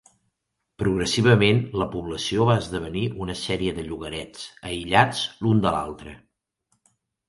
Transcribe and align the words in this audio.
Progressivament 0.83 1.59
la 1.81 1.87
població 1.97 2.49
va 2.51 2.57
esdevenir 2.63 3.05
una 3.27 3.37
sèrie 3.45 3.77
de 3.79 3.87
llogarets 3.93 4.51
aïllats 4.75 5.25
un 5.55 5.67
de 5.69 5.79
l'altra. 5.81 6.21